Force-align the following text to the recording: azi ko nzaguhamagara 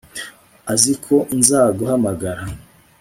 azi 0.73 0.93
ko 1.05 1.15
nzaguhamagara 1.37 2.43